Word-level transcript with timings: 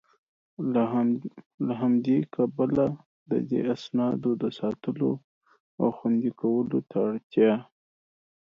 له 1.67 1.71
همدي 1.81 2.17
کبله 2.35 2.85
د 3.29 3.31
دې 3.49 3.59
اسنادو 3.75 4.31
د 4.41 4.43
ساتلو 4.59 5.11
او 5.79 5.87
خوندي 5.97 6.31
کولو 6.41 6.79
ته 6.89 6.97
اړتيا 7.09 7.53